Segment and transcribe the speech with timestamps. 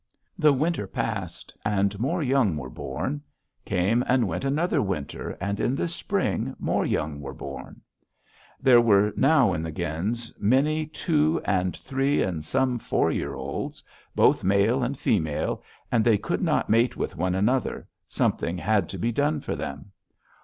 [0.35, 3.21] "The winter passed, and more young were born.
[3.65, 7.81] Came and went another winter, and in the spring more young were born.
[8.59, 13.83] There were now in the gens many two, and three, and some four year olds,
[14.15, 15.61] both male and female,
[15.91, 19.91] and they could not mate with one another; something had to be done for them.